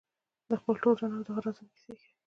د 0.49 0.51
خپل 0.59 0.75
ټول 0.83 0.93
ژوند 0.99 1.13
او 1.17 1.23
د 1.25 1.29
هغه 1.35 1.41
رازونو 1.45 1.71
کیسې 1.73 1.93
کوي. 1.99 2.09